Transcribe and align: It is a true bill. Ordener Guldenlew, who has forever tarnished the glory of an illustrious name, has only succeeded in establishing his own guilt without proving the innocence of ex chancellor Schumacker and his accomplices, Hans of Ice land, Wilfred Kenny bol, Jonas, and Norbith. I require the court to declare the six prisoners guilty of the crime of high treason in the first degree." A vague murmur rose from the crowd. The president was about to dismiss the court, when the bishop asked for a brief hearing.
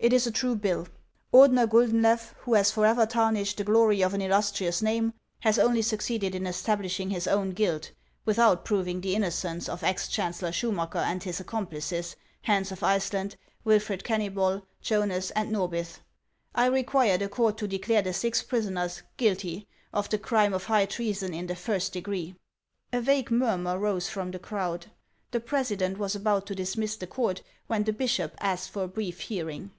It 0.00 0.12
is 0.12 0.28
a 0.28 0.30
true 0.30 0.54
bill. 0.54 0.86
Ordener 1.34 1.66
Guldenlew, 1.66 2.32
who 2.42 2.54
has 2.54 2.70
forever 2.70 3.04
tarnished 3.04 3.56
the 3.56 3.64
glory 3.64 4.00
of 4.00 4.14
an 4.14 4.22
illustrious 4.22 4.80
name, 4.80 5.12
has 5.40 5.58
only 5.58 5.82
succeeded 5.82 6.36
in 6.36 6.46
establishing 6.46 7.10
his 7.10 7.26
own 7.26 7.50
guilt 7.50 7.90
without 8.24 8.64
proving 8.64 9.00
the 9.00 9.16
innocence 9.16 9.68
of 9.68 9.82
ex 9.82 10.06
chancellor 10.06 10.52
Schumacker 10.52 11.00
and 11.04 11.24
his 11.24 11.40
accomplices, 11.40 12.14
Hans 12.42 12.70
of 12.70 12.84
Ice 12.84 13.12
land, 13.12 13.34
Wilfred 13.64 14.04
Kenny 14.04 14.28
bol, 14.28 14.62
Jonas, 14.80 15.32
and 15.32 15.50
Norbith. 15.50 15.98
I 16.54 16.66
require 16.66 17.18
the 17.18 17.28
court 17.28 17.56
to 17.58 17.66
declare 17.66 18.02
the 18.02 18.12
six 18.12 18.40
prisoners 18.40 19.02
guilty 19.16 19.66
of 19.92 20.08
the 20.10 20.18
crime 20.18 20.54
of 20.54 20.66
high 20.66 20.86
treason 20.86 21.34
in 21.34 21.48
the 21.48 21.56
first 21.56 21.92
degree." 21.92 22.36
A 22.92 23.00
vague 23.00 23.32
murmur 23.32 23.76
rose 23.80 24.08
from 24.08 24.30
the 24.30 24.38
crowd. 24.38 24.92
The 25.32 25.40
president 25.40 25.98
was 25.98 26.14
about 26.14 26.46
to 26.46 26.54
dismiss 26.54 26.94
the 26.94 27.08
court, 27.08 27.42
when 27.66 27.82
the 27.82 27.92
bishop 27.92 28.36
asked 28.38 28.70
for 28.70 28.84
a 28.84 28.88
brief 28.88 29.22
hearing. 29.22 29.72